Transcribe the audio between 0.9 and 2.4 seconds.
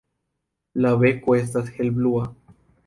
beko estas helblua.